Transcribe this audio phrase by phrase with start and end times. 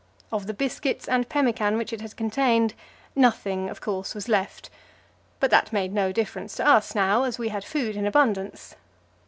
[0.31, 2.73] Of the biscuits and pemmican which it had contained,
[3.15, 4.71] nothing, of course, was left;
[5.39, 8.73] but that made no difference to us now, as we had food in abundance.